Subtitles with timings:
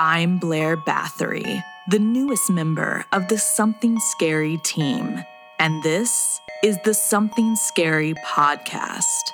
[0.00, 5.24] I'm Blair Bathory, the newest member of the Something Scary team,
[5.58, 9.32] and this is the Something Scary podcast.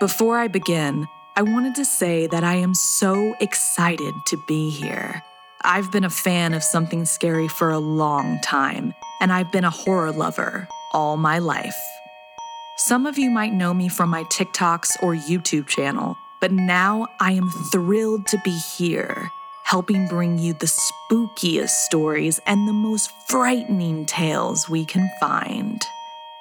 [0.00, 5.22] Before I begin, I wanted to say that I am so excited to be here.
[5.62, 9.68] I've been a fan of Something Scary for a long time, and I've been a
[9.68, 11.76] horror lover all my life.
[12.78, 17.32] Some of you might know me from my TikToks or YouTube channel, but now I
[17.32, 19.30] am thrilled to be here
[19.64, 25.80] helping bring you the spookiest stories and the most frightening tales we can find.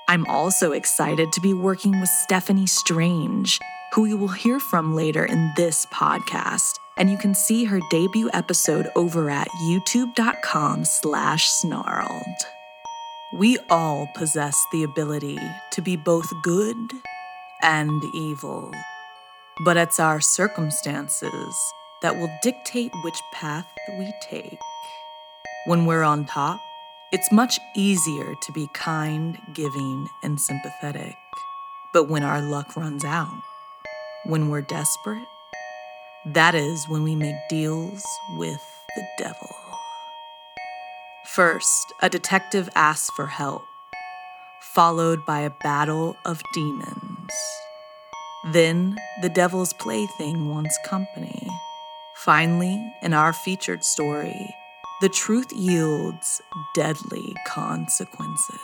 [0.08, 3.60] I'm also excited to be working with Stephanie Strange,
[3.94, 8.30] who you will hear from later in this podcast, and you can see her debut
[8.34, 12.22] episode over at youtube.com slash snarled.
[13.34, 15.40] We all possess the ability
[15.72, 16.92] to be both good
[17.62, 18.74] and evil,
[19.64, 21.56] but it's our circumstances
[22.02, 23.68] that will dictate which path
[23.98, 24.60] we take.
[25.66, 26.60] When we're on top,
[27.12, 31.16] it's much easier to be kind, giving, and sympathetic.
[31.94, 33.42] But when our luck runs out,
[34.24, 35.28] when we're desperate,
[36.26, 38.04] that is when we make deals
[38.38, 38.62] with
[38.96, 39.56] the devil.
[41.26, 43.64] First, a detective asks for help,
[44.74, 47.32] followed by a battle of demons.
[48.52, 51.48] Then, the devil's plaything wants company.
[52.26, 54.56] Finally, in our featured story,
[55.02, 56.40] the truth yields
[56.76, 58.60] deadly consequences.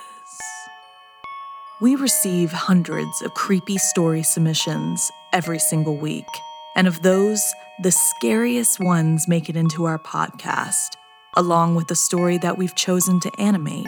[1.81, 6.27] We receive hundreds of creepy story submissions every single week,
[6.75, 7.43] and of those,
[7.81, 10.89] the scariest ones make it into our podcast,
[11.35, 13.87] along with the story that we've chosen to animate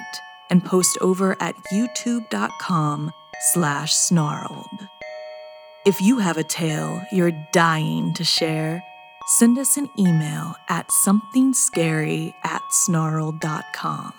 [0.49, 3.11] and post over at youtube.com
[3.53, 4.87] slash snarled.
[5.85, 8.83] If you have a tale you're dying to share,
[9.29, 14.13] send us an email at somethingscary at snarled.com.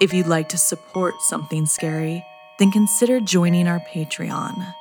[0.00, 2.24] If you'd like to support Something Scary,
[2.60, 4.72] then consider joining our Patreon.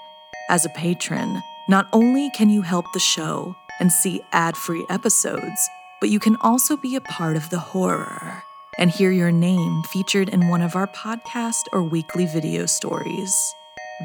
[0.50, 5.68] As a patron, not only can you help the show and see ad free episodes,
[6.00, 8.44] but you can also be a part of the horror
[8.78, 13.36] and hear your name featured in one of our podcast or weekly video stories.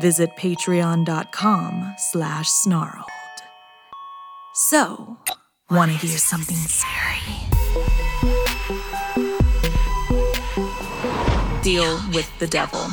[0.01, 3.14] Visit patreon.com slash snarled.
[4.57, 5.19] So,
[5.69, 7.19] want to hear something scary?
[11.63, 12.87] Deal with the devil.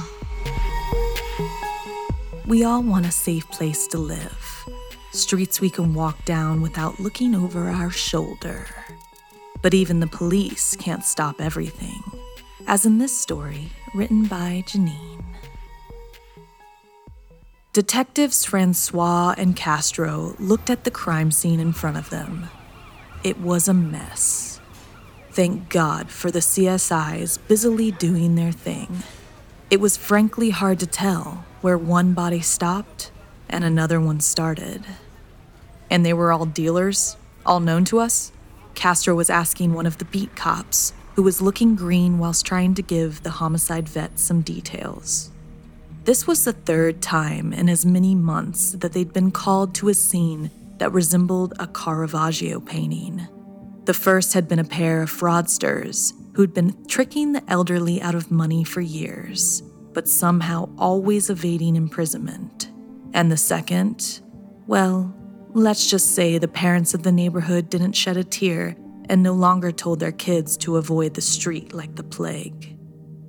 [2.48, 4.66] We all want a safe place to live,
[5.12, 8.66] streets we can walk down without looking over our shoulder.
[9.62, 12.02] But even the police can't stop everything,
[12.66, 15.21] as in this story written by Janine.
[17.74, 22.50] Detectives Francois and Castro looked at the crime scene in front of them.
[23.24, 24.60] It was a mess.
[25.30, 29.04] Thank God for the CSIs busily doing their thing.
[29.70, 33.10] It was frankly hard to tell where one body stopped
[33.48, 34.84] and another one started.
[35.90, 37.16] And they were all dealers,
[37.46, 38.34] all known to us?
[38.76, 42.82] Castro was asking one of the beat cops, who was looking green whilst trying to
[42.82, 45.31] give the homicide vet some details.
[46.04, 49.94] This was the third time in as many months that they'd been called to a
[49.94, 50.50] scene
[50.80, 53.28] that resembled a Caravaggio painting.
[53.86, 58.32] The first had been a pair of fraudsters who'd been tricking the elderly out of
[58.32, 59.62] money for years,
[59.94, 62.72] but somehow always evading imprisonment.
[63.14, 64.22] And the second,
[64.66, 65.16] well,
[65.54, 68.76] let's just say the parents of the neighborhood didn't shed a tear
[69.08, 72.76] and no longer told their kids to avoid the street like the plague.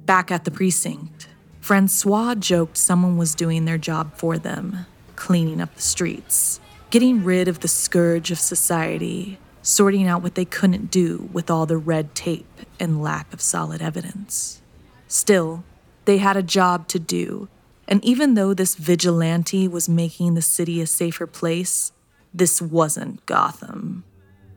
[0.07, 1.29] Back at the precinct,
[1.63, 4.85] Francois joked someone was doing their job for them,
[5.17, 6.61] cleaning up the streets
[6.93, 11.65] getting rid of the scourge of society, sorting out what they couldn't do with all
[11.65, 14.61] the red tape and lack of solid evidence.
[15.09, 15.65] Still,
[16.05, 17.49] they had a job to do,
[17.89, 21.93] and even though this vigilante was making the city a safer place,
[22.35, 24.05] this wasn't Gotham.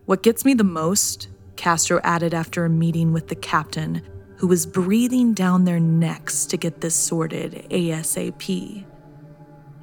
[0.05, 4.01] What gets me the most, Castro added after a meeting with the captain,
[4.37, 8.85] who was breathing down their necks to get this sorted ASAP,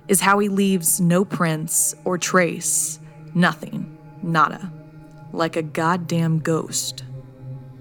[0.08, 2.98] is how he leaves no prints or trace,
[3.34, 4.70] nothing, nada,
[5.32, 7.04] like a goddamn ghost.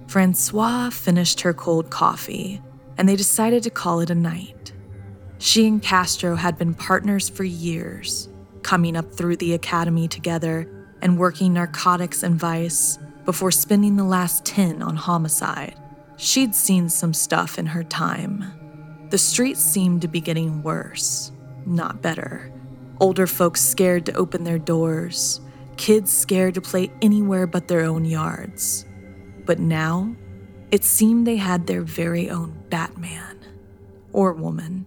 [0.07, 2.61] Francois finished her cold coffee,
[2.97, 4.73] and they decided to call it a night.
[5.39, 8.29] She and Castro had been partners for years,
[8.61, 10.69] coming up through the academy together
[11.01, 15.80] and working narcotics and vice before spending the last 10 on homicide.
[16.21, 18.45] She'd seen some stuff in her time.
[19.09, 21.31] The streets seemed to be getting worse
[21.65, 22.53] not better.
[22.99, 25.41] Older folks scared to open their doors,
[25.77, 28.85] kids scared to play anywhere but their own yards.
[29.45, 30.15] But now,
[30.69, 33.39] it seemed they had their very own Batman.
[34.13, 34.85] Or woman.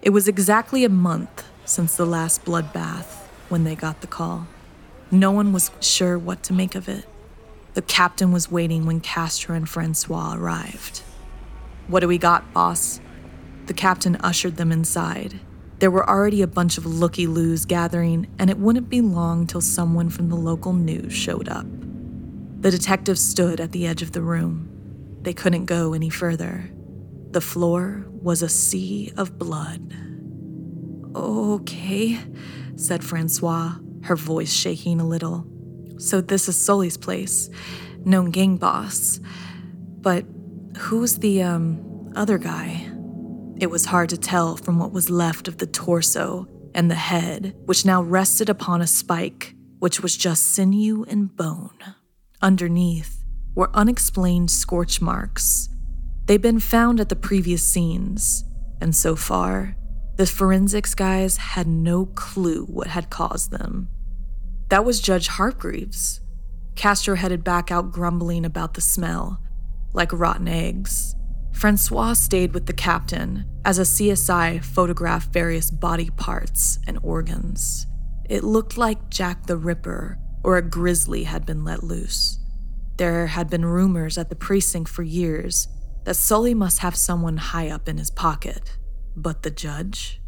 [0.00, 4.48] It was exactly a month since the last bloodbath when they got the call.
[5.12, 7.04] No one was sure what to make of it.
[7.74, 11.02] The captain was waiting when Castro and Francois arrived.
[11.88, 13.00] What do we got, boss?
[13.66, 15.40] The captain ushered them inside.
[15.78, 19.60] There were already a bunch of looky loos gathering, and it wouldn't be long till
[19.60, 21.66] someone from the local news showed up.
[22.60, 24.68] The detectives stood at the edge of the room.
[25.22, 26.70] They couldn't go any further.
[27.30, 29.92] The floor was a sea of blood.
[31.16, 32.18] Okay,
[32.76, 35.46] said Francois, her voice shaking a little.
[36.02, 37.48] So this is Sully's place,
[38.04, 39.20] known gang boss.
[40.00, 40.24] But
[40.76, 42.90] who's the, um, other guy?
[43.60, 47.54] It was hard to tell from what was left of the torso and the head,
[47.66, 51.78] which now rested upon a spike, which was just sinew and bone.
[52.40, 55.68] Underneath were unexplained scorch marks.
[56.26, 58.44] They'd been found at the previous scenes,
[58.80, 59.76] and so far,
[60.16, 63.88] the forensics guys had no clue what had caused them.
[64.72, 66.22] That was Judge Hargreaves.
[66.76, 69.38] Castro headed back out grumbling about the smell,
[69.92, 71.14] like rotten eggs.
[71.52, 77.86] Francois stayed with the captain as a CSI photographed various body parts and organs.
[78.30, 82.38] It looked like Jack the Ripper or a grizzly had been let loose.
[82.96, 85.68] There had been rumors at the precinct for years
[86.04, 88.78] that Sully must have someone high up in his pocket.
[89.14, 90.22] But the judge?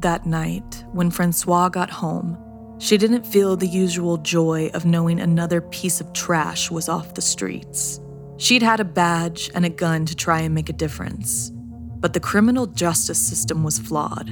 [0.00, 2.49] That night, when Francois got home,
[2.80, 7.22] she didn't feel the usual joy of knowing another piece of trash was off the
[7.22, 8.00] streets.
[8.38, 11.50] She'd had a badge and a gun to try and make a difference.
[11.50, 14.30] But the criminal justice system was flawed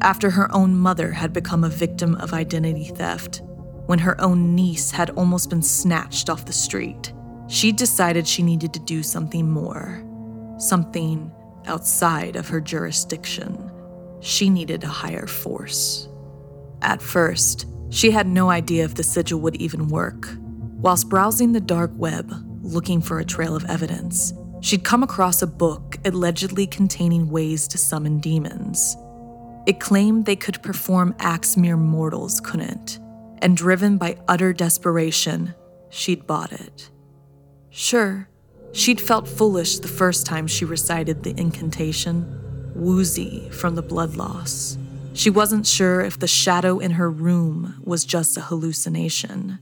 [0.00, 3.42] after her own mother had become a victim of identity theft,
[3.86, 7.12] when her own niece had almost been snatched off the street.
[7.48, 10.02] She decided she needed to do something more,
[10.58, 11.30] something
[11.66, 13.70] outside of her jurisdiction.
[14.20, 16.08] She needed a higher force.
[16.82, 20.28] At first, she had no idea if the sigil would even work.
[20.80, 22.32] Whilst browsing the dark web,
[22.62, 27.78] looking for a trail of evidence, she'd come across a book allegedly containing ways to
[27.78, 28.96] summon demons.
[29.66, 32.98] It claimed they could perform acts mere mortals couldn't,
[33.42, 35.54] and driven by utter desperation,
[35.90, 36.90] she'd bought it.
[37.70, 38.28] Sure,
[38.72, 44.78] she'd felt foolish the first time she recited the incantation, woozy from the blood loss.
[45.20, 49.58] She wasn't sure if the shadow in her room was just a hallucination,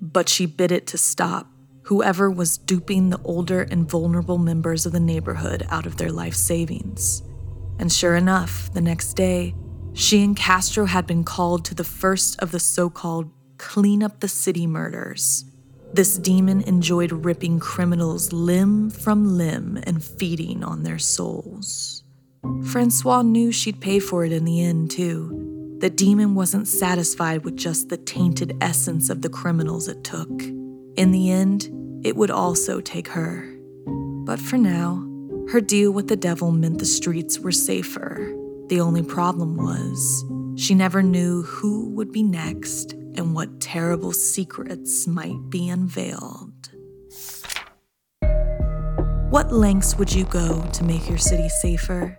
[0.00, 1.48] but she bid it to stop
[1.86, 6.36] whoever was duping the older and vulnerable members of the neighborhood out of their life
[6.36, 7.24] savings.
[7.80, 9.56] And sure enough, the next day,
[9.92, 13.28] She and Castro had been called to the first of the so called
[13.58, 15.44] clean up the city murders.
[15.92, 22.01] This demon enjoyed ripping criminals limb from limb and feeding on their souls.
[22.64, 25.76] Francois knew she'd pay for it in the end, too.
[25.80, 30.30] The demon wasn't satisfied with just the tainted essence of the criminals it took.
[30.96, 31.68] In the end,
[32.04, 33.48] it would also take her.
[34.24, 35.06] But for now,
[35.50, 38.32] her deal with the devil meant the streets were safer.
[38.68, 40.24] The only problem was,
[40.56, 46.70] she never knew who would be next and what terrible secrets might be unveiled.
[49.30, 52.18] What lengths would you go to make your city safer?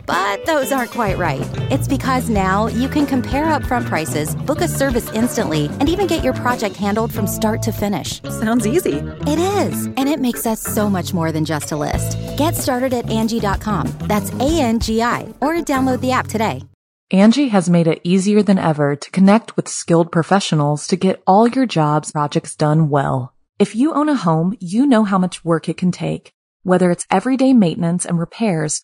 [0.05, 1.47] But those aren't quite right.
[1.69, 6.23] It's because now you can compare upfront prices, book a service instantly, and even get
[6.23, 8.21] your project handled from start to finish.
[8.23, 8.97] Sounds easy.
[9.27, 12.17] It is, and it makes us so much more than just a list.
[12.37, 13.87] Get started at Angie.com.
[14.01, 16.63] That's A N G I, or download the app today.
[17.11, 21.45] Angie has made it easier than ever to connect with skilled professionals to get all
[21.47, 23.33] your jobs projects done well.
[23.59, 26.31] If you own a home, you know how much work it can take,
[26.63, 28.83] whether it's everyday maintenance and repairs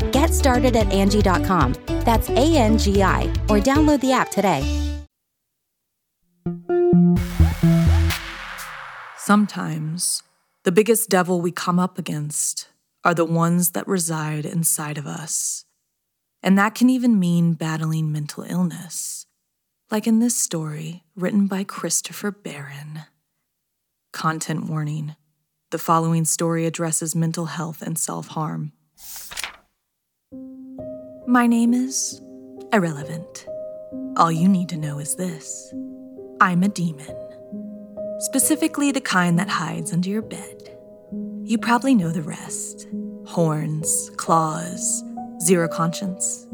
[0.21, 1.73] Get started at Angie.com.
[2.05, 4.61] That's A N G I, or download the app today.
[9.17, 10.21] Sometimes,
[10.63, 12.69] the biggest devil we come up against
[13.03, 15.65] are the ones that reside inside of us.
[16.43, 19.25] And that can even mean battling mental illness,
[19.89, 23.05] like in this story written by Christopher Barron.
[24.13, 25.15] Content warning
[25.71, 28.73] the following story addresses mental health and self harm.
[31.27, 32.19] My name is
[32.73, 33.45] Irrelevant.
[34.17, 35.73] All you need to know is this
[36.41, 37.15] I'm a demon
[38.21, 40.77] specifically the kind that hides under your bed.
[41.43, 42.87] You probably know the rest
[43.25, 45.03] horns, claws,
[45.41, 46.47] zero conscience.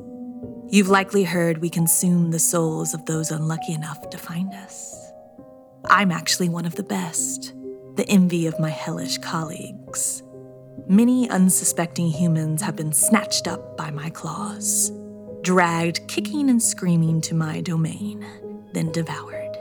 [0.69, 5.11] You've likely heard we consume the souls of those unlucky enough to find us.
[5.85, 7.53] I'm actually one of the best,
[7.95, 10.23] the envy of my hellish colleagues.
[10.85, 14.91] Many unsuspecting humans have been snatched up by my claws,
[15.41, 18.25] dragged kicking and screaming to my domain,
[18.73, 19.57] then devoured.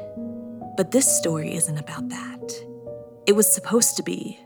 [0.77, 2.53] But this story isn't about that.
[3.27, 4.39] It was supposed to be,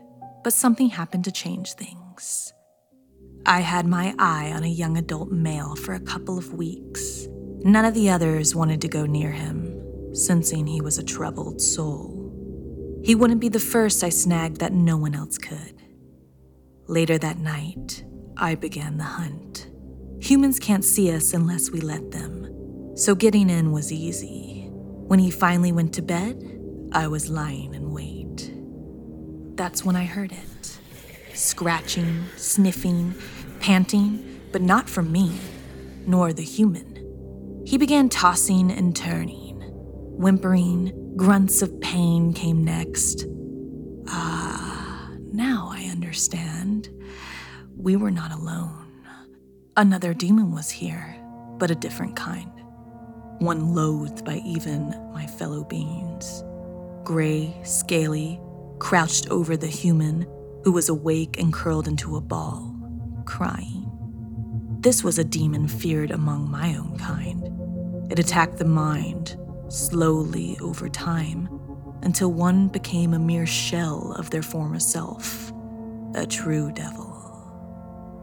[0.43, 2.53] but something happened to change things.
[3.45, 7.27] I had my eye on a young adult male for a couple of weeks.
[7.63, 12.17] None of the others wanted to go near him, sensing he was a troubled soul.
[13.03, 15.80] He wouldn't be the first I snagged that no one else could.
[16.91, 18.03] Later that night,
[18.35, 19.69] I began the hunt.
[20.19, 24.67] Humans can't see us unless we let them, so getting in was easy.
[24.69, 26.59] When he finally went to bed,
[26.91, 28.53] I was lying in wait.
[29.55, 30.77] That's when I heard it
[31.33, 33.15] scratching, sniffing,
[33.61, 35.31] panting, but not from me,
[36.05, 37.63] nor the human.
[37.65, 39.61] He began tossing and turning.
[39.61, 43.25] Whimpering, grunts of pain came next.
[44.09, 44.40] Ah,
[45.41, 46.87] now I understand.
[47.75, 49.07] We were not alone.
[49.75, 51.15] Another demon was here,
[51.57, 52.51] but a different kind
[53.39, 56.43] one loathed by even my fellow beings.
[57.03, 58.39] Gray, scaly,
[58.77, 60.27] crouched over the human
[60.63, 62.75] who was awake and curled into a ball,
[63.25, 63.89] crying.
[64.81, 68.11] This was a demon feared among my own kind.
[68.11, 69.35] It attacked the mind,
[69.69, 71.49] slowly over time,
[72.01, 75.51] until one became a mere shell of their former self,
[76.15, 77.11] a true devil.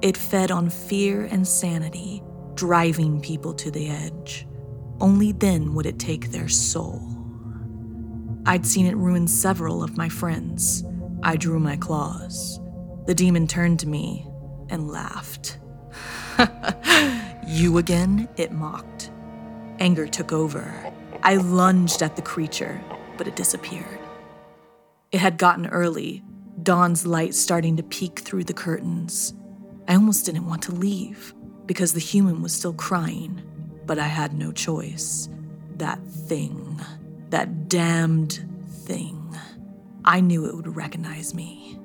[0.03, 2.23] It fed on fear and sanity,
[2.55, 4.47] driving people to the edge.
[5.01, 7.03] Only then would it take their soul.
[8.47, 10.85] I'd seen it ruin several of my friends.
[11.23, 12.61] I drew my claws.
[13.07, 14.27] The demon turned to me
[14.71, 15.59] and laughed.
[17.47, 18.29] you again?
[18.37, 19.11] It mocked.
[19.81, 20.93] Anger took over.
[21.23, 22.81] I lunged at the creature,
[23.19, 23.99] but it disappeared.
[25.13, 26.23] It had gotten early,
[26.63, 29.35] dawn's light starting to peek through the curtains.
[29.87, 31.35] I almost didn't want to leave
[31.67, 33.43] because the human was still crying,
[33.85, 35.29] but I had no choice.
[35.77, 36.81] That thing,
[37.31, 39.37] that damned thing.
[40.05, 41.79] I knew it would recognize me.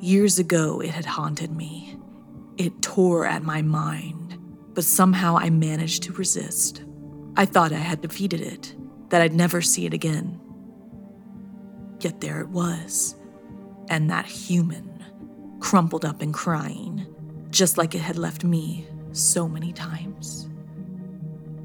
[0.00, 1.96] Years ago, it had haunted me.
[2.58, 4.38] It tore at my mind,
[4.74, 6.84] but somehow I managed to resist.
[7.36, 8.74] I thought I had defeated it,
[9.08, 10.40] that I'd never see it again.
[12.02, 13.14] Yet there it was,
[13.88, 15.04] and that human,
[15.60, 17.06] crumpled up and crying,
[17.50, 20.48] just like it had left me so many times.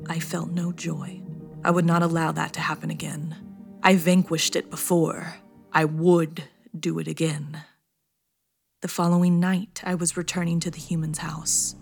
[0.07, 1.21] I felt no joy.
[1.63, 3.35] I would not allow that to happen again.
[3.81, 5.37] I vanquished it before.
[5.73, 6.43] I would
[6.79, 7.63] do it again.
[8.81, 11.75] The following night, I was returning to the human's house.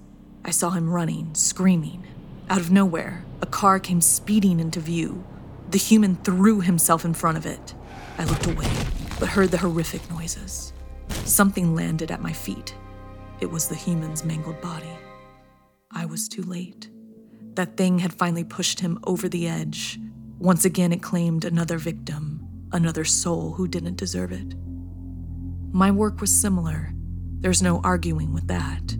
[0.45, 2.07] I saw him running, screaming.
[2.49, 5.25] Out of nowhere, a car came speeding into view.
[5.71, 7.75] The human threw himself in front of it.
[8.17, 8.71] I looked away,
[9.19, 10.73] but heard the horrific noises.
[11.25, 12.75] Something landed at my feet.
[13.41, 14.89] It was the human's mangled body.
[15.91, 16.89] I was too late.
[17.55, 19.99] That thing had finally pushed him over the edge.
[20.39, 24.55] Once again, it claimed another victim, another soul who didn't deserve it.
[25.71, 26.91] My work was similar.
[27.39, 28.95] There's no arguing with that.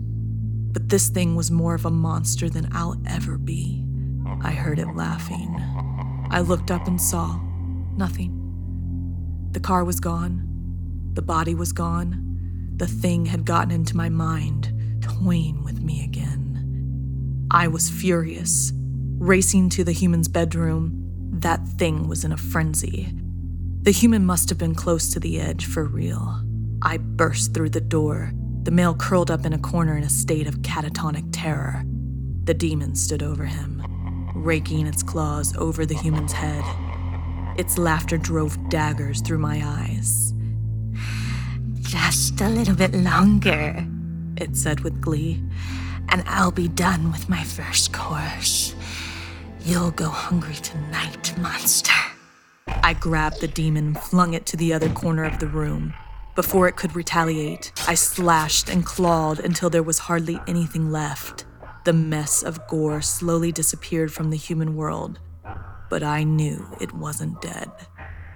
[0.72, 3.84] But this thing was more of a monster than I'll ever be.
[4.42, 5.56] I heard it laughing.
[6.30, 7.40] I looked up and saw
[7.96, 8.45] nothing.
[9.56, 10.46] The car was gone.
[11.14, 12.74] The body was gone.
[12.76, 17.48] The thing had gotten into my mind, toying with me again.
[17.50, 18.70] I was furious.
[19.18, 20.92] Racing to the human's bedroom,
[21.40, 23.14] that thing was in a frenzy.
[23.80, 26.38] The human must have been close to the edge for real.
[26.82, 28.32] I burst through the door,
[28.64, 31.82] the male curled up in a corner in a state of catatonic terror.
[32.44, 33.82] The demon stood over him,
[34.34, 36.62] raking its claws over the human's head.
[37.58, 40.34] Its laughter drove daggers through my eyes.
[41.80, 43.86] Just a little bit longer,
[44.36, 45.42] it said with glee,
[46.10, 48.74] and I'll be done with my first course.
[49.60, 51.92] You'll go hungry tonight, monster.
[52.66, 55.94] I grabbed the demon, and flung it to the other corner of the room.
[56.34, 61.46] Before it could retaliate, I slashed and clawed until there was hardly anything left.
[61.84, 65.18] The mess of gore slowly disappeared from the human world,
[65.88, 67.70] but I knew it wasn't dead.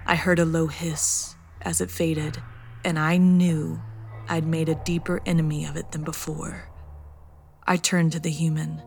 [0.05, 2.41] I heard a low hiss as it faded,
[2.83, 3.81] and I knew
[4.27, 6.69] I'd made a deeper enemy of it than before.
[7.65, 8.81] I turned to the human.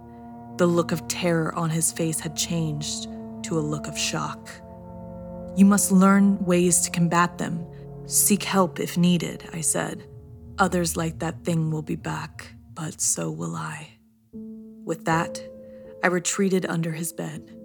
[0.57, 3.09] The look of terror on his face had changed
[3.45, 4.51] to a look of shock.
[5.57, 7.67] You must learn ways to combat them
[8.07, 10.07] Seek help if needed, I said.
[10.59, 13.89] Others like that thing will be back, but so will I.
[14.85, 15.43] With that,
[16.03, 17.57] I retreated under his bed.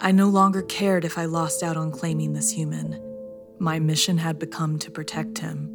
[0.00, 3.00] I no longer cared if I lost out on claiming this human.
[3.58, 5.70] My mission had become to protect him.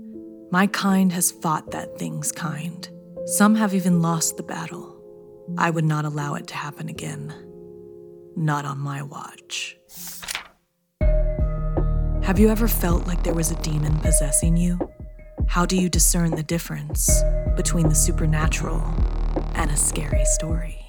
[0.52, 2.88] My kind has fought that thing's kind.
[3.26, 4.96] Some have even lost the battle.
[5.58, 7.34] I would not allow it to happen again.
[8.36, 9.78] Not on my watch.
[12.24, 14.80] Have you ever felt like there was a demon possessing you?
[15.48, 17.10] How do you discern the difference
[17.56, 18.84] between the supernatural
[19.56, 20.89] and a scary story?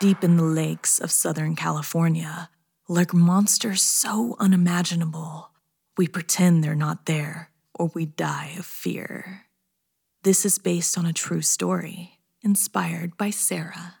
[0.00, 2.50] Deep in the lakes of Southern California
[2.88, 5.50] lurk monsters so unimaginable,
[5.96, 9.46] we pretend they're not there or we die of fear.
[10.22, 13.94] This is based on a true story, inspired by Sarah.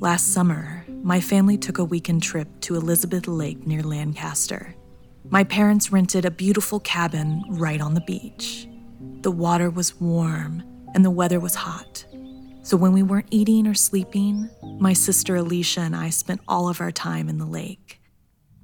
[0.00, 4.74] Last summer, my family took a weekend trip to Elizabeth Lake near Lancaster.
[5.28, 8.68] My parents rented a beautiful cabin right on the beach.
[9.22, 10.62] The water was warm
[10.94, 12.04] and the weather was hot.
[12.62, 16.80] So when we weren't eating or sleeping, my sister Alicia and I spent all of
[16.80, 18.00] our time in the lake.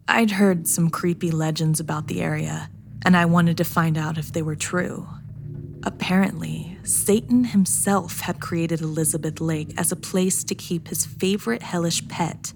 [0.07, 2.69] I'd heard some creepy legends about the area,
[3.07, 5.09] and I wanted to find out if they were true.
[5.85, 12.07] Apparently, Satan himself had created Elizabeth Lake as a place to keep his favorite hellish
[12.09, 12.53] pet,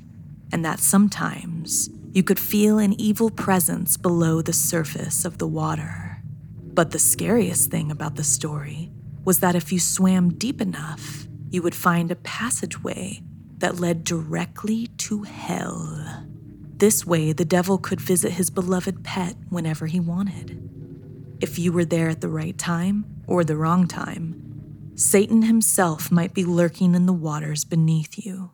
[0.53, 6.23] and that sometimes you could feel an evil presence below the surface of the water.
[6.63, 8.91] But the scariest thing about the story
[9.25, 13.23] was that if you swam deep enough, you would find a passageway
[13.59, 16.25] that led directly to hell.
[16.77, 20.63] This way, the devil could visit his beloved pet whenever he wanted.
[21.41, 26.35] If you were there at the right time or the wrong time, Satan himself might
[26.35, 28.51] be lurking in the waters beneath you.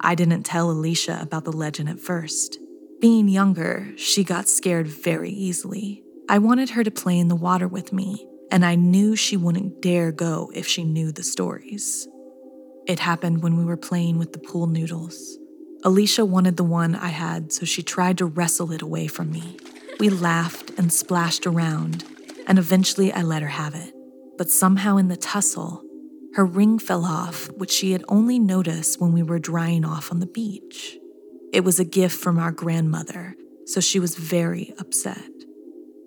[0.00, 2.58] I didn't tell Alicia about the legend at first.
[3.00, 6.02] Being younger, she got scared very easily.
[6.28, 9.82] I wanted her to play in the water with me, and I knew she wouldn't
[9.82, 12.08] dare go if she knew the stories.
[12.86, 15.36] It happened when we were playing with the pool noodles.
[15.84, 19.58] Alicia wanted the one I had, so she tried to wrestle it away from me.
[20.00, 22.04] We laughed and splashed around,
[22.46, 23.92] and eventually I let her have it.
[24.38, 25.82] But somehow in the tussle,
[26.32, 30.20] her ring fell off, which she had only noticed when we were drying off on
[30.20, 30.96] the beach.
[31.52, 33.34] It was a gift from our grandmother,
[33.66, 35.30] so she was very upset.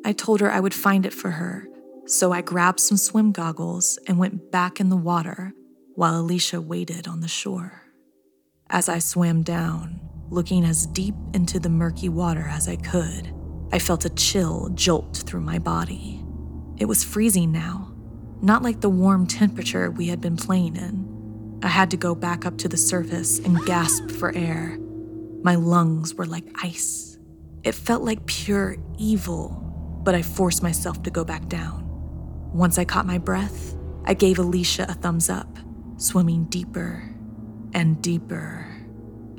[0.04, 1.69] I told her I would find it for her,
[2.10, 5.54] so I grabbed some swim goggles and went back in the water
[5.94, 7.84] while Alicia waited on the shore.
[8.68, 10.00] As I swam down,
[10.32, 13.32] looking as deep into the murky water as I could,
[13.72, 16.26] I felt a chill jolt through my body.
[16.78, 17.94] It was freezing now,
[18.42, 21.60] not like the warm temperature we had been playing in.
[21.62, 24.80] I had to go back up to the surface and gasp for air.
[25.44, 27.20] My lungs were like ice.
[27.64, 31.89] It felt like pure evil, but I forced myself to go back down.
[32.54, 35.60] Once I caught my breath, I gave Alicia a thumbs up,
[35.98, 37.04] swimming deeper
[37.74, 38.66] and deeper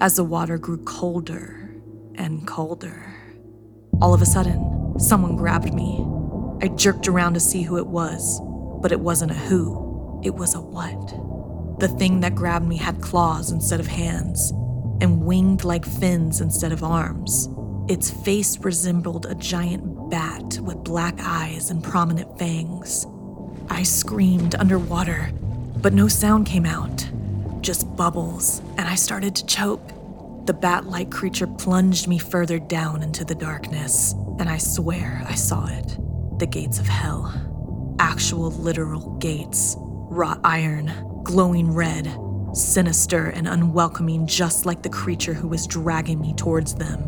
[0.01, 1.75] as the water grew colder
[2.15, 3.13] and colder.
[4.01, 6.07] All of a sudden, someone grabbed me.
[6.63, 8.41] I jerked around to see who it was,
[8.81, 11.81] but it wasn't a who, it was a what.
[11.81, 14.53] The thing that grabbed me had claws instead of hands
[15.01, 17.49] and winged like fins instead of arms.
[17.89, 23.07] Its face resembled a giant bat with black eyes and prominent fangs.
[23.71, 25.31] I screamed underwater,
[25.77, 27.09] but no sound came out,
[27.61, 29.87] just bubbles, and I started to choke.
[30.47, 35.35] The bat like creature plunged me further down into the darkness, and I swear I
[35.35, 35.97] saw it
[36.39, 37.33] the gates of hell.
[37.99, 40.91] Actual literal gates, wrought iron,
[41.23, 42.11] glowing red,
[42.55, 47.05] sinister and unwelcoming, just like the creature who was dragging me towards them.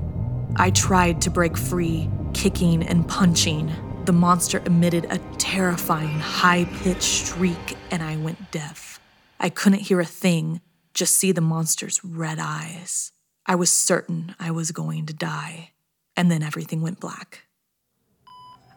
[0.56, 3.72] I tried to break free, kicking and punching.
[4.04, 9.00] The monster emitted a terrifying, high pitched shriek, and I went deaf.
[9.38, 10.60] I couldn't hear a thing,
[10.94, 13.12] just see the monster's red eyes.
[13.46, 15.72] I was certain I was going to die,
[16.16, 17.44] and then everything went black.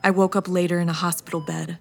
[0.03, 1.79] I woke up later in a hospital bed,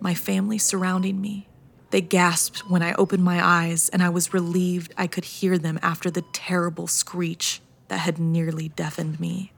[0.00, 1.48] my family surrounding me.
[1.90, 5.78] They gasped when I opened my eyes, and I was relieved I could hear them
[5.82, 9.52] after the terrible screech that had nearly deafened me.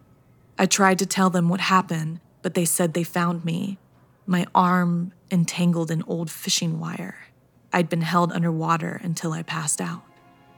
[0.59, 3.79] I tried to tell them what happened, but they said they found me,
[4.27, 7.17] my arm entangled in old fishing wire.
[7.73, 10.03] I'd been held underwater until I passed out.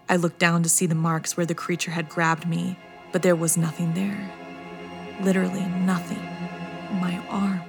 [0.09, 2.78] I looked down to see the marks where the creature had grabbed me,
[3.11, 4.30] but there was nothing there.
[5.22, 6.22] Literally nothing.
[7.00, 7.62] My arm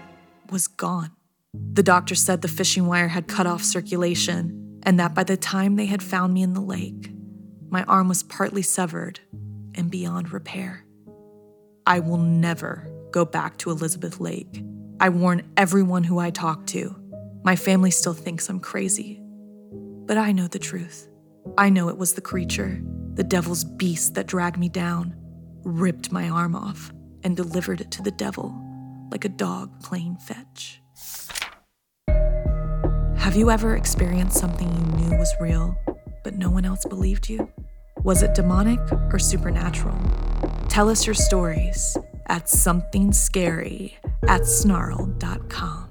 [0.50, 1.12] was gone.
[1.54, 5.76] The doctor said the fishing wire had cut off circulation, and that by the time
[5.76, 7.12] they had found me in the lake,
[7.70, 9.22] my arm was partly severed
[9.76, 10.87] and beyond repair.
[11.88, 14.62] I will never go back to Elizabeth Lake.
[15.00, 16.94] I warn everyone who I talk to.
[17.46, 19.22] My family still thinks I'm crazy.
[20.06, 21.08] But I know the truth.
[21.58, 22.82] I know it was the creature,
[23.14, 25.16] the devil's beast that dragged me down,
[25.64, 26.92] ripped my arm off,
[27.24, 28.54] and delivered it to the devil
[29.10, 30.82] like a dog playing fetch.
[33.16, 35.78] Have you ever experienced something you knew was real,
[36.26, 37.50] but no one else believed you?
[38.04, 38.82] Was it demonic
[39.14, 39.98] or supernatural?
[40.78, 43.94] Tell us your stories at somethingscary
[44.28, 45.90] at snarled.com.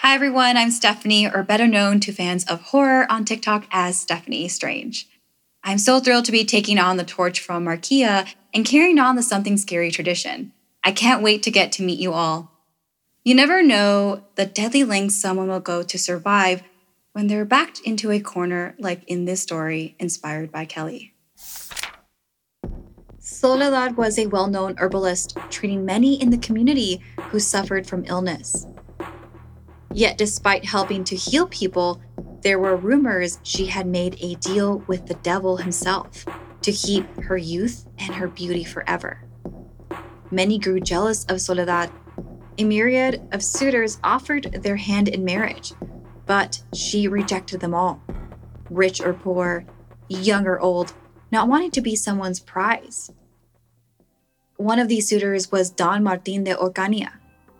[0.00, 4.48] Hi everyone, I'm Stephanie, or better known to fans of horror on TikTok as Stephanie
[4.48, 5.06] Strange.
[5.62, 9.22] I'm so thrilled to be taking on the torch from Markia and carrying on the
[9.22, 10.50] something scary tradition.
[10.82, 12.55] I can't wait to get to meet you all.
[13.26, 16.62] You never know the deadly lengths someone will go to survive
[17.10, 21.12] when they're backed into a corner, like in this story inspired by Kelly.
[23.18, 28.64] Soledad was a well known herbalist treating many in the community who suffered from illness.
[29.92, 32.00] Yet, despite helping to heal people,
[32.42, 36.24] there were rumors she had made a deal with the devil himself
[36.62, 39.24] to keep her youth and her beauty forever.
[40.30, 41.90] Many grew jealous of Soledad.
[42.58, 45.74] A myriad of suitors offered their hand in marriage,
[46.24, 48.00] but she rejected them all.
[48.70, 49.66] Rich or poor,
[50.08, 50.94] young or old,
[51.30, 53.10] not wanting to be someone's prize.
[54.56, 57.12] One of these suitors was Don Martin de Ocaña,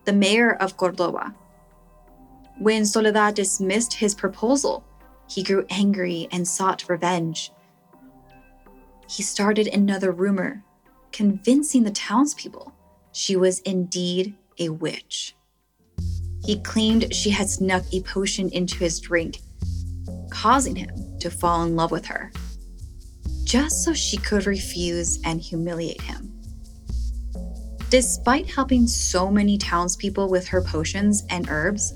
[0.06, 1.34] the mayor of Cordoba.
[2.58, 4.82] When Soledad dismissed his proposal,
[5.28, 7.52] he grew angry and sought revenge.
[9.10, 10.64] He started another rumor,
[11.12, 12.72] convincing the townspeople
[13.12, 15.34] she was indeed a witch.
[16.44, 19.38] He claimed she had snuck a potion into his drink,
[20.30, 22.30] causing him to fall in love with her,
[23.44, 26.32] just so she could refuse and humiliate him.
[27.90, 31.94] Despite helping so many townspeople with her potions and herbs,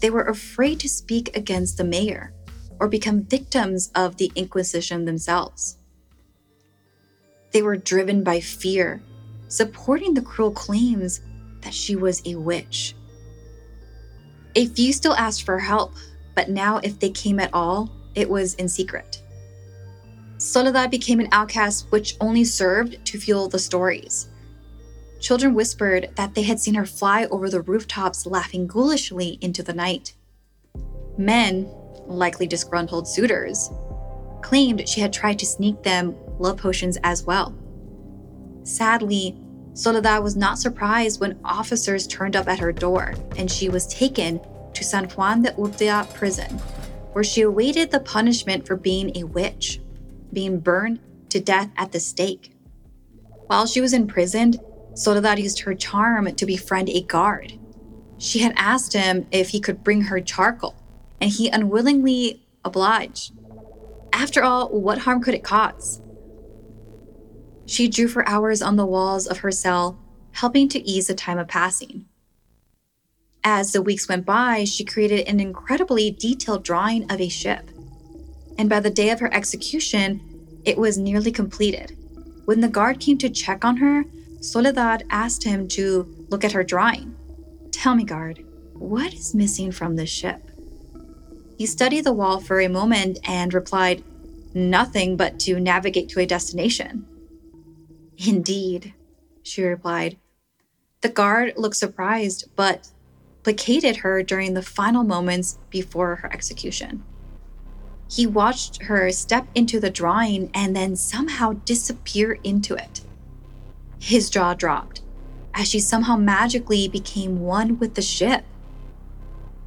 [0.00, 2.32] they were afraid to speak against the mayor
[2.78, 5.78] or become victims of the Inquisition themselves.
[7.52, 9.02] They were driven by fear,
[9.48, 11.20] supporting the cruel claims
[11.66, 12.94] that she was a witch.
[14.54, 15.94] A few still asked for help,
[16.36, 19.20] but now, if they came at all, it was in secret.
[20.38, 24.28] Soledad became an outcast, which only served to fuel the stories.
[25.18, 29.74] Children whispered that they had seen her fly over the rooftops, laughing ghoulishly into the
[29.74, 30.14] night.
[31.18, 31.68] Men,
[32.06, 33.70] likely disgruntled suitors,
[34.40, 37.52] claimed she had tried to sneak them love potions as well.
[38.62, 39.36] Sadly,
[39.76, 44.40] Soledad was not surprised when officers turned up at her door and she was taken
[44.72, 46.50] to San Juan de Ulúa prison,
[47.12, 49.78] where she awaited the punishment for being a witch,
[50.32, 52.52] being burned to death at the stake.
[53.48, 54.58] While she was imprisoned,
[54.94, 57.58] Soledad used her charm to befriend a guard.
[58.16, 60.74] She had asked him if he could bring her charcoal,
[61.20, 63.34] and he unwillingly obliged.
[64.10, 66.00] After all, what harm could it cause?
[67.66, 69.98] She drew for hours on the walls of her cell,
[70.32, 72.06] helping to ease the time of passing.
[73.42, 77.70] As the weeks went by, she created an incredibly detailed drawing of a ship.
[78.58, 80.20] And by the day of her execution,
[80.64, 81.96] it was nearly completed.
[82.44, 84.04] When the guard came to check on her,
[84.40, 87.14] Soledad asked him to look at her drawing.
[87.72, 90.50] Tell me, guard, what is missing from this ship?
[91.58, 94.04] He studied the wall for a moment and replied,
[94.54, 97.06] Nothing but to navigate to a destination.
[98.18, 98.94] Indeed,
[99.42, 100.16] she replied.
[101.02, 102.88] The guard looked surprised, but
[103.42, 107.04] placated her during the final moments before her execution.
[108.08, 113.02] He watched her step into the drawing and then somehow disappear into it.
[113.98, 115.02] His jaw dropped
[115.54, 118.44] as she somehow magically became one with the ship,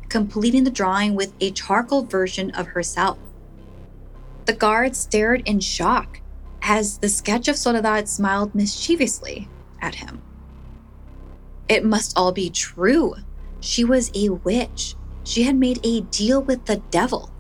[0.08, 3.18] completing the drawing with a charcoal version of herself.
[4.46, 6.22] The guard stared in shock
[6.62, 9.48] as the sketch of Soledad smiled mischievously
[9.82, 10.22] at him.
[11.68, 13.16] It must all be true.
[13.60, 14.96] She was a witch.
[15.24, 17.32] She had made a deal with the devil.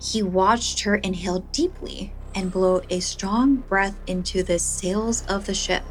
[0.00, 5.54] He watched her inhale deeply and blow a strong breath into the sails of the
[5.54, 5.84] ship,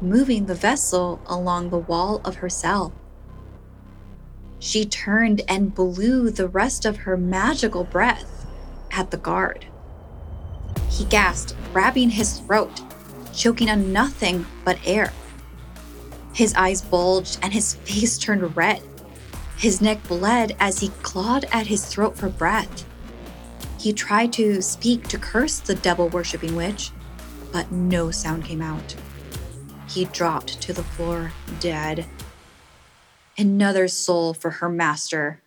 [0.00, 2.92] moving the vessel along the wall of her cell.
[4.58, 8.46] She turned and blew the rest of her magical breath
[8.90, 9.66] at the guard.
[10.94, 12.80] He gasped, grabbing his throat,
[13.32, 15.12] choking on nothing but air.
[16.32, 18.80] His eyes bulged and his face turned red.
[19.56, 22.84] His neck bled as he clawed at his throat for breath.
[23.78, 26.90] He tried to speak to curse the devil worshipping witch,
[27.52, 28.94] but no sound came out.
[29.88, 32.06] He dropped to the floor, dead.
[33.36, 35.40] Another soul for her master.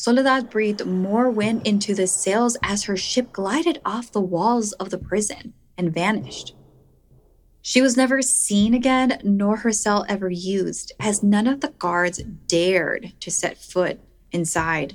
[0.00, 4.90] Soledad breathed more wind into the sails as her ship glided off the walls of
[4.90, 6.54] the prison and vanished.
[7.62, 12.22] She was never seen again, nor her cell ever used, as none of the guards
[12.46, 13.98] dared to set foot
[14.30, 14.94] inside.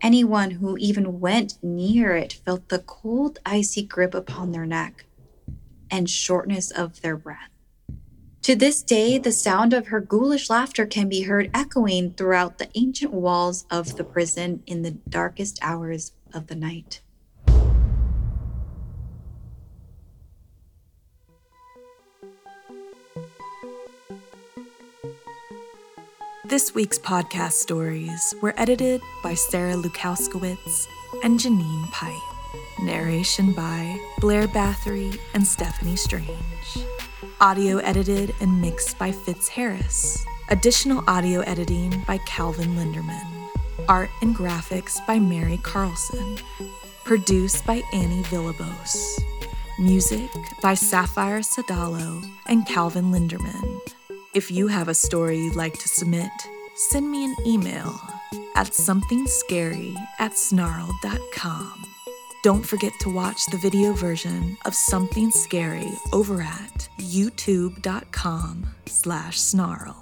[0.00, 5.04] Anyone who even went near it felt the cold, icy grip upon their neck
[5.92, 7.50] and shortness of their breath.
[8.42, 12.70] To this day, the sound of her ghoulish laughter can be heard echoing throughout the
[12.74, 17.02] ancient walls of the prison in the darkest hours of the night.
[26.46, 30.86] This week's podcast stories were edited by Sarah Lukowskiewicz
[31.22, 32.14] and Janine Pipe.
[32.80, 36.30] Narration by Blair Bathory and Stephanie Strange.
[37.42, 40.22] Audio edited and mixed by Fitz Harris.
[40.50, 43.48] Additional audio editing by Calvin Linderman.
[43.88, 46.36] Art and graphics by Mary Carlson.
[47.04, 48.94] Produced by Annie Villabos.
[49.78, 50.28] Music
[50.60, 53.80] by Sapphire Sadalo and Calvin Linderman.
[54.34, 56.30] If you have a story you'd like to submit,
[56.90, 57.98] send me an email
[58.54, 61.86] at somethingscary at snarled.com.
[62.42, 69.96] Don't forget to watch the video version of Something Scary over at youtube.com slash snarled.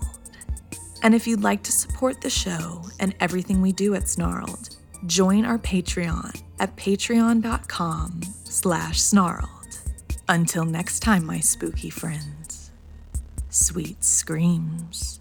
[1.02, 5.44] And if you'd like to support the show and everything we do at Snarled, join
[5.44, 9.48] our Patreon at patreon.com slash snarled.
[10.28, 12.70] Until next time, my spooky friends,
[13.48, 15.20] sweet screams.